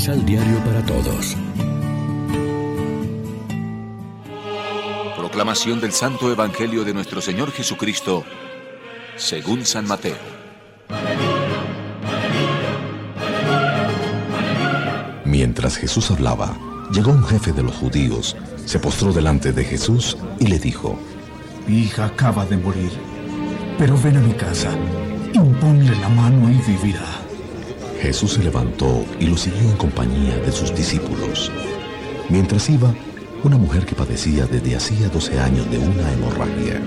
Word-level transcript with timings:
Misal 0.00 0.24
Diario 0.24 0.56
para 0.64 0.82
Todos. 0.86 1.36
Proclamación 5.14 5.78
del 5.78 5.92
Santo 5.92 6.32
Evangelio 6.32 6.84
de 6.84 6.94
nuestro 6.94 7.20
Señor 7.20 7.52
Jesucristo, 7.52 8.24
según 9.16 9.66
San 9.66 9.86
Mateo. 9.86 10.16
Mientras 15.26 15.76
Jesús 15.76 16.10
hablaba, 16.10 16.56
llegó 16.90 17.10
un 17.10 17.24
jefe 17.24 17.52
de 17.52 17.62
los 17.62 17.74
judíos, 17.74 18.38
se 18.64 18.78
postró 18.78 19.12
delante 19.12 19.52
de 19.52 19.64
Jesús 19.64 20.16
y 20.38 20.46
le 20.46 20.58
dijo, 20.58 20.98
Mi 21.66 21.80
hija 21.80 22.06
acaba 22.06 22.46
de 22.46 22.56
morir, 22.56 22.92
pero 23.76 23.98
ven 23.98 24.16
a 24.16 24.20
mi 24.20 24.32
casa, 24.32 24.70
imponle 25.34 25.94
la 25.96 26.08
mano 26.08 26.48
y 26.48 26.54
vivirá. 26.54 27.19
Jesús 28.00 28.32
se 28.32 28.42
levantó 28.42 29.04
y 29.18 29.26
lo 29.26 29.36
siguió 29.36 29.60
en 29.60 29.76
compañía 29.76 30.36
de 30.38 30.52
sus 30.52 30.74
discípulos. 30.74 31.52
Mientras 32.30 32.70
iba, 32.70 32.94
una 33.44 33.58
mujer 33.58 33.84
que 33.84 33.94
padecía 33.94 34.46
desde 34.46 34.76
hacía 34.76 35.08
12 35.08 35.38
años 35.38 35.70
de 35.70 35.78
una 35.78 36.12
hemorragia 36.12 36.80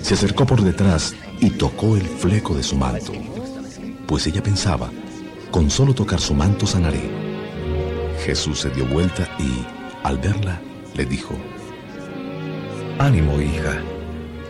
se 0.00 0.14
acercó 0.14 0.46
por 0.46 0.62
detrás 0.62 1.14
y 1.40 1.50
tocó 1.50 1.96
el 1.96 2.02
fleco 2.02 2.54
de 2.54 2.62
su 2.62 2.76
manto, 2.76 3.12
pues 4.06 4.26
ella 4.26 4.42
pensaba, 4.42 4.90
con 5.50 5.70
solo 5.70 5.94
tocar 5.94 6.20
su 6.20 6.34
manto 6.34 6.66
sanaré. 6.66 7.02
Jesús 8.24 8.60
se 8.60 8.70
dio 8.70 8.86
vuelta 8.86 9.28
y, 9.38 9.64
al 10.04 10.18
verla, 10.18 10.60
le 10.94 11.04
dijo, 11.04 11.34
Ánimo, 12.98 13.40
hija, 13.40 13.82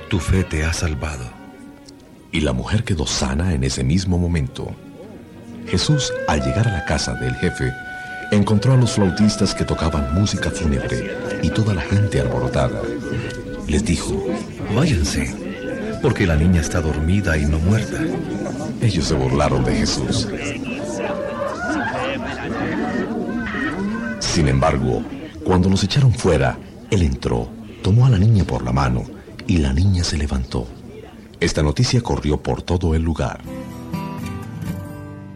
tu 0.09 0.19
fe 0.19 0.45
te 0.45 0.65
ha 0.65 0.73
salvado. 0.73 1.25
Y 2.31 2.41
la 2.41 2.53
mujer 2.53 2.85
quedó 2.85 3.07
sana 3.07 3.55
en 3.55 3.65
ese 3.65 3.85
mismo 3.85 4.19
momento. 4.19 4.75
Jesús, 5.67 6.13
al 6.29 6.43
llegar 6.43 6.69
a 6.69 6.73
la 6.73 6.85
casa 6.85 7.15
del 7.15 7.35
jefe, 7.37 7.73
encontró 8.31 8.73
a 8.73 8.77
los 8.77 8.93
flautistas 8.93 9.55
que 9.55 9.65
tocaban 9.65 10.15
música 10.15 10.51
fúnebre 10.51 11.17
y 11.43 11.51
toda 11.51 11.75
la 11.75 11.83
gente 11.83 12.21
alborotada. 12.21 12.83
Les 13.67 13.85
dijo, 13.85 14.27
Váyanse, 14.75 15.35
porque 16.01 16.27
la 16.27 16.37
niña 16.37 16.61
está 16.61 16.81
dormida 16.81 17.37
y 17.37 17.45
no 17.45 17.59
muerta. 17.59 18.01
Ellos 18.81 19.07
se 19.07 19.15
burlaron 19.15 19.65
de 19.65 19.75
Jesús. 19.75 20.29
Sin 24.19 24.49
embargo, 24.49 25.03
cuando 25.45 25.69
los 25.69 25.85
echaron 25.85 26.13
fuera, 26.13 26.59
él 26.91 27.03
entró, 27.03 27.49
tomó 27.83 28.07
a 28.07 28.11
la 28.11 28.19
niña 28.19 28.45
por 28.45 28.65
la 28.65 28.73
mano 28.73 29.05
y 29.47 29.59
la 29.59 29.73
niña 29.73 30.05
se 30.05 30.17
levantó. 30.17 30.67
Esta 31.39 31.63
noticia 31.63 32.01
corrió 32.01 32.43
por 32.43 32.63
todo 32.63 32.95
el 32.95 33.03
lugar. 33.03 33.41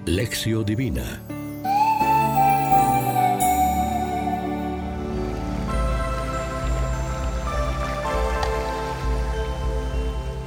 Lección 0.06 0.64
Divina 0.64 1.20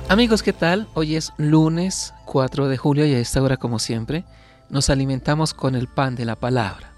Amigos, 0.07 0.43
¿qué 0.43 0.53
tal? 0.53 0.87
Hoy 0.93 1.17
es 1.17 1.33
lunes 1.35 2.13
4 2.23 2.69
de 2.69 2.77
julio 2.77 3.05
y 3.05 3.13
a 3.13 3.19
esta 3.19 3.43
hora, 3.43 3.57
como 3.57 3.79
siempre, 3.79 4.23
nos 4.69 4.89
alimentamos 4.89 5.53
con 5.53 5.75
el 5.75 5.89
pan 5.89 6.15
de 6.15 6.23
la 6.23 6.37
palabra. 6.37 6.93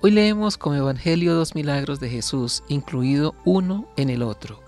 Hoy 0.00 0.12
leemos 0.12 0.58
como 0.58 0.76
Evangelio 0.76 1.34
dos 1.34 1.56
milagros 1.56 1.98
de 1.98 2.08
Jesús, 2.08 2.62
incluido 2.68 3.34
uno 3.44 3.88
en 3.96 4.10
el 4.10 4.22
otro. 4.22 4.62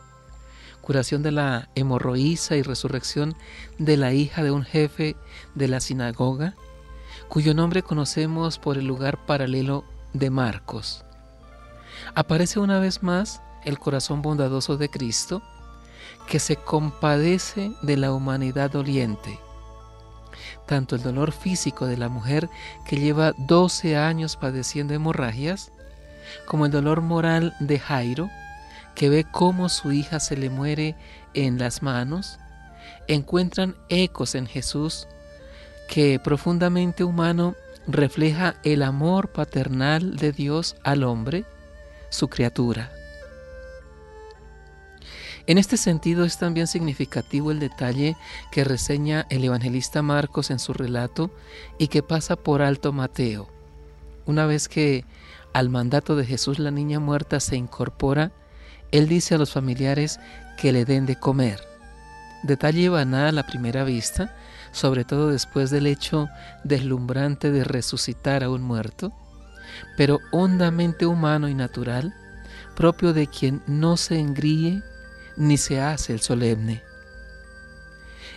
Curación 0.80 1.22
de 1.22 1.30
la 1.30 1.68
hemorroísa 1.76 2.56
y 2.56 2.62
resurrección 2.62 3.36
de 3.78 3.96
la 3.96 4.12
hija 4.12 4.42
de 4.42 4.50
un 4.50 4.64
jefe 4.64 5.14
de 5.54 5.68
la 5.68 5.78
sinagoga, 5.78 6.56
cuyo 7.30 7.54
nombre 7.54 7.84
conocemos 7.84 8.58
por 8.58 8.76
el 8.76 8.86
lugar 8.86 9.24
paralelo 9.24 9.84
de 10.12 10.30
Marcos. 10.30 11.04
Aparece 12.16 12.58
una 12.58 12.80
vez 12.80 13.04
más 13.04 13.40
el 13.64 13.78
corazón 13.78 14.20
bondadoso 14.20 14.76
de 14.76 14.88
Cristo, 14.90 15.40
que 16.26 16.40
se 16.40 16.56
compadece 16.56 17.72
de 17.82 17.96
la 17.96 18.12
humanidad 18.12 18.72
doliente. 18.72 19.38
Tanto 20.66 20.96
el 20.96 21.02
dolor 21.04 21.30
físico 21.30 21.86
de 21.86 21.96
la 21.96 22.08
mujer 22.08 22.50
que 22.84 22.96
lleva 22.96 23.32
12 23.38 23.96
años 23.96 24.36
padeciendo 24.36 24.92
hemorragias, 24.92 25.70
como 26.46 26.66
el 26.66 26.72
dolor 26.72 27.00
moral 27.00 27.54
de 27.60 27.78
Jairo, 27.78 28.28
que 28.96 29.08
ve 29.08 29.24
cómo 29.30 29.68
su 29.68 29.92
hija 29.92 30.18
se 30.18 30.36
le 30.36 30.50
muere 30.50 30.96
en 31.34 31.60
las 31.60 31.80
manos, 31.80 32.40
encuentran 33.06 33.76
ecos 33.88 34.34
en 34.34 34.46
Jesús 34.46 35.06
que 35.90 36.20
profundamente 36.20 37.02
humano 37.02 37.56
refleja 37.88 38.54
el 38.62 38.84
amor 38.84 39.32
paternal 39.32 40.16
de 40.16 40.30
Dios 40.30 40.76
al 40.84 41.02
hombre, 41.02 41.44
su 42.10 42.28
criatura. 42.28 42.92
En 45.48 45.58
este 45.58 45.76
sentido 45.76 46.24
es 46.24 46.38
también 46.38 46.68
significativo 46.68 47.50
el 47.50 47.58
detalle 47.58 48.16
que 48.52 48.62
reseña 48.62 49.26
el 49.30 49.42
evangelista 49.42 50.00
Marcos 50.00 50.52
en 50.52 50.60
su 50.60 50.72
relato 50.72 51.32
y 51.76 51.88
que 51.88 52.04
pasa 52.04 52.36
por 52.36 52.62
alto 52.62 52.92
Mateo. 52.92 53.48
Una 54.26 54.46
vez 54.46 54.68
que 54.68 55.04
al 55.52 55.70
mandato 55.70 56.14
de 56.14 56.24
Jesús 56.24 56.60
la 56.60 56.70
niña 56.70 57.00
muerta 57.00 57.40
se 57.40 57.56
incorpora, 57.56 58.30
él 58.92 59.08
dice 59.08 59.34
a 59.34 59.38
los 59.38 59.50
familiares 59.50 60.20
que 60.56 60.70
le 60.70 60.84
den 60.84 61.04
de 61.06 61.16
comer. 61.16 61.58
Detalle 62.44 62.88
banal 62.90 63.26
a 63.26 63.32
la 63.32 63.46
primera 63.46 63.82
vista, 63.82 64.36
sobre 64.72 65.04
todo 65.04 65.30
después 65.30 65.70
del 65.70 65.86
hecho 65.86 66.28
deslumbrante 66.64 67.50
de 67.50 67.64
resucitar 67.64 68.44
a 68.44 68.50
un 68.50 68.62
muerto, 68.62 69.12
pero 69.96 70.18
hondamente 70.32 71.06
humano 71.06 71.48
y 71.48 71.54
natural, 71.54 72.14
propio 72.76 73.12
de 73.12 73.26
quien 73.26 73.62
no 73.66 73.96
se 73.96 74.18
engríe 74.18 74.82
ni 75.36 75.56
se 75.56 75.80
hace 75.80 76.12
el 76.12 76.20
solemne. 76.20 76.82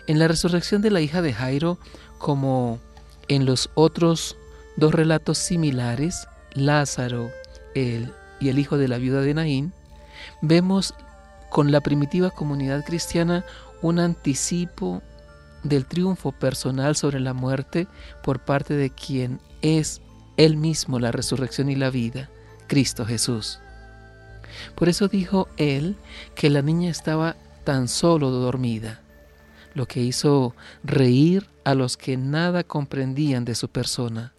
En 0.08 0.20
la 0.20 0.28
resurrección 0.28 0.82
de 0.82 0.92
la 0.92 1.02
hija 1.02 1.22
de 1.22 1.34
Jairo, 1.34 1.78
como 2.18 2.80
en 3.28 3.46
los 3.46 3.70
otros 3.74 4.36
dos 4.76 4.94
relatos 4.94 5.38
similares, 5.38 6.28
Lázaro 6.54 7.32
el, 7.74 8.12
y 8.40 8.50
el 8.50 8.60
hijo 8.60 8.78
de 8.78 8.88
la 8.88 8.98
viuda 8.98 9.22
de 9.22 9.34
Naín, 9.34 9.74
vemos 10.42 10.94
con 11.50 11.72
la 11.72 11.82
primitiva 11.82 12.32
comunidad 12.32 12.84
cristiana 12.84 13.46
un 13.82 14.00
anticipo 14.00 15.02
del 15.64 15.86
triunfo 15.86 16.32
personal 16.32 16.96
sobre 16.96 17.20
la 17.20 17.34
muerte 17.34 17.88
por 18.22 18.40
parte 18.40 18.76
de 18.76 18.90
quien 18.90 19.40
es 19.62 20.02
Él 20.38 20.58
mismo 20.58 21.00
la 21.00 21.12
resurrección 21.12 21.70
y 21.70 21.76
la 21.76 21.90
vida, 21.90 22.30
Cristo 22.68 23.06
Jesús. 23.06 23.60
Por 24.76 24.90
eso 24.90 25.08
dijo 25.08 25.48
él 25.58 25.96
que 26.36 26.50
la 26.50 26.62
niña 26.62 26.90
estaba 26.90 27.36
tan 27.64 27.88
solo 27.88 28.30
dormida, 28.30 29.02
lo 29.74 29.88
que 29.88 30.02
hizo 30.02 30.56
reír 30.84 31.50
a 31.64 31.74
los 31.74 31.98
que 31.98 32.18
nada 32.18 32.64
comprendían 32.64 33.46
de 33.46 33.56
su 33.56 33.70
persona. 33.70 34.34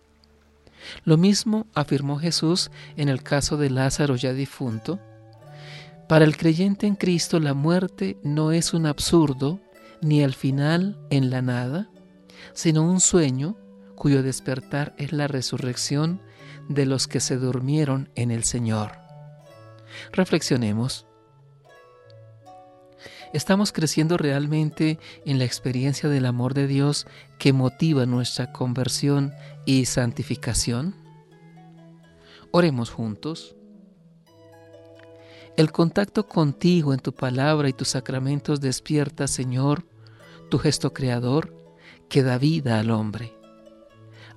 Lo 1.05 1.17
mismo 1.17 1.67
afirmó 1.75 2.19
Jesús 2.19 2.71
en 2.97 3.09
el 3.09 3.23
caso 3.23 3.57
de 3.57 3.71
Lázaro 3.71 4.17
ya 4.17 4.33
difunto. 4.33 5.01
Para 6.09 6.27
el 6.27 6.37
creyente 6.37 6.87
en 6.87 6.97
Cristo 6.97 7.41
la 7.41 7.55
muerte 7.55 8.19
no 8.23 8.53
es 8.53 8.75
un 8.75 8.87
absurdo 8.87 9.61
ni 10.05 10.21
el 10.21 10.35
final 10.35 10.99
en 11.09 11.31
la 11.31 11.41
nada, 11.41 11.89
sino 12.53 12.83
un 12.83 13.01
sueño 13.01 13.57
cuyo 13.97 14.23
despertar 14.23 14.95
es 14.99 15.13
la 15.13 15.29
resurrección 15.29 16.21
de 16.69 16.85
los 16.85 17.09
que 17.09 17.21
se 17.21 17.39
durmieron 17.39 18.11
en 18.15 18.31
el 18.31 18.45
Señor. 18.45 18.93
Reflexionemos. 20.13 21.07
¿Estamos 23.33 23.73
creciendo 23.73 24.19
realmente 24.19 24.99
en 25.25 25.39
la 25.39 25.45
experiencia 25.45 26.11
del 26.11 26.27
amor 26.27 26.53
de 26.53 26.67
Dios 26.67 27.07
que 27.39 27.55
motiva 27.55 28.05
nuestra 28.05 28.53
conversión 28.53 29.33
y 29.65 29.87
santificación? 29.87 30.97
Oremos 32.51 32.91
juntos. 32.91 33.57
El 35.57 35.73
contacto 35.73 36.29
contigo 36.29 36.93
en 36.93 37.01
tu 37.01 37.13
palabra 37.15 37.71
y 37.71 37.73
tus 37.73 37.89
sacramentos 37.89 38.61
despierta, 38.61 39.27
Señor, 39.27 39.87
tu 40.49 40.59
gesto 40.59 40.93
creador 40.93 41.55
que 42.09 42.23
da 42.23 42.39
vida 42.39 42.79
al 42.79 42.91
hombre. 42.91 43.33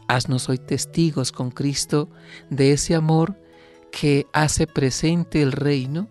Haznos 0.07 0.47
hoy 0.49 0.57
testigos 0.57 1.31
con 1.31 1.51
Cristo 1.51 2.09
de 2.49 2.71
ese 2.71 2.95
amor 2.95 3.35
que 3.91 4.25
hace 4.33 4.67
presente 4.67 5.41
el 5.41 5.51
reino 5.51 6.07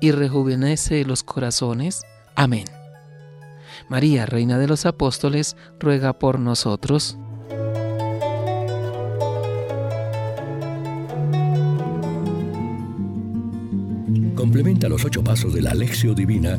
y 0.00 0.10
rejuvenece 0.10 1.04
los 1.04 1.22
corazones. 1.22 2.02
Amén. 2.34 2.64
María, 3.88 4.26
Reina 4.26 4.58
de 4.58 4.66
los 4.66 4.86
Apóstoles, 4.86 5.56
ruega 5.78 6.18
por 6.18 6.38
nosotros. 6.38 7.18
Complementa 14.34 14.88
los 14.88 15.04
ocho 15.04 15.22
pasos 15.22 15.52
de 15.52 15.62
la 15.62 15.70
Alexio 15.70 16.14
Divina 16.14 16.58